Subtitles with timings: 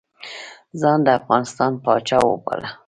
[0.79, 2.69] ځان د افغانستان پاچا وباله.